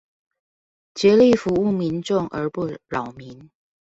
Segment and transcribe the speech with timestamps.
[0.95, 3.51] 竭力服務民眾而不擾民